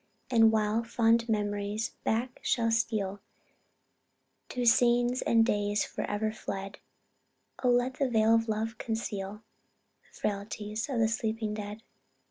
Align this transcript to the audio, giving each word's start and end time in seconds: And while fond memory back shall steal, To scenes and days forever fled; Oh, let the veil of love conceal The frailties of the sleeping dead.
And 0.31 0.51
while 0.51 0.83
fond 0.83 1.29
memory 1.29 1.77
back 2.03 2.39
shall 2.41 2.71
steal, 2.71 3.19
To 4.49 4.65
scenes 4.65 5.21
and 5.21 5.45
days 5.45 5.85
forever 5.85 6.31
fled; 6.31 6.79
Oh, 7.63 7.69
let 7.69 7.99
the 7.99 8.09
veil 8.09 8.33
of 8.33 8.49
love 8.49 8.79
conceal 8.79 9.43
The 10.11 10.19
frailties 10.19 10.89
of 10.89 10.97
the 10.97 11.07
sleeping 11.07 11.53
dead. 11.53 11.83